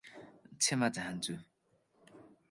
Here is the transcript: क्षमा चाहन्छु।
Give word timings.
क्षमा 0.57 0.89
चाहन्छु। 0.89 1.33